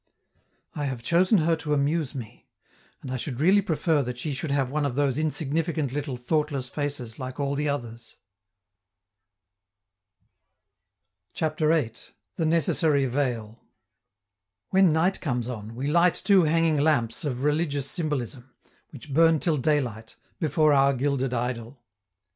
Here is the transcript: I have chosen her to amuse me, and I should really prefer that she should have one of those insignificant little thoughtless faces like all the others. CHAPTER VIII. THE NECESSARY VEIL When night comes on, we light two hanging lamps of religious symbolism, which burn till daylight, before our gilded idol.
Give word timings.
I 0.73 0.85
have 0.85 1.03
chosen 1.03 1.37
her 1.37 1.55
to 1.57 1.75
amuse 1.75 2.15
me, 2.15 2.47
and 3.03 3.11
I 3.11 3.17
should 3.17 3.39
really 3.39 3.61
prefer 3.61 4.01
that 4.01 4.17
she 4.17 4.33
should 4.33 4.49
have 4.49 4.71
one 4.71 4.83
of 4.83 4.95
those 4.95 5.15
insignificant 5.19 5.91
little 5.93 6.17
thoughtless 6.17 6.69
faces 6.69 7.19
like 7.19 7.39
all 7.39 7.53
the 7.53 7.69
others. 7.69 8.17
CHAPTER 11.35 11.67
VIII. 11.69 11.93
THE 12.35 12.47
NECESSARY 12.47 13.05
VEIL 13.05 13.63
When 14.71 14.91
night 14.91 15.21
comes 15.21 15.47
on, 15.47 15.75
we 15.75 15.85
light 15.87 16.15
two 16.15 16.45
hanging 16.45 16.77
lamps 16.77 17.23
of 17.23 17.43
religious 17.43 17.87
symbolism, 17.87 18.55
which 18.89 19.13
burn 19.13 19.39
till 19.39 19.57
daylight, 19.57 20.15
before 20.39 20.73
our 20.73 20.93
gilded 20.95 21.31
idol. 21.35 21.79